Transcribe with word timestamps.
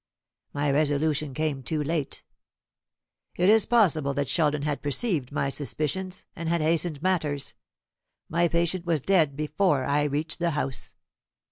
My 0.51 0.71
resolution 0.71 1.31
came 1.35 1.61
too 1.61 1.83
late. 1.83 2.23
It 3.35 3.49
is 3.49 3.67
possible 3.67 4.15
that 4.15 4.27
Sheldon 4.27 4.63
had 4.63 4.81
perceived 4.81 5.31
my 5.31 5.49
suspicions, 5.49 6.25
and 6.35 6.49
had 6.49 6.59
hastened 6.59 7.03
matters. 7.03 7.53
My 8.27 8.47
patient 8.47 8.83
was 8.87 9.01
dead 9.01 9.35
before 9.35 9.83
I 9.83 10.05
reached 10.05 10.39
the 10.39 10.49
house." 10.57 10.95